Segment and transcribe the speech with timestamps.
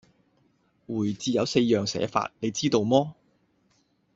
[0.87, 3.13] 回字有四樣寫法，你知道麼？